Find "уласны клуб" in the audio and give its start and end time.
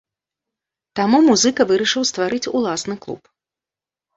2.61-3.21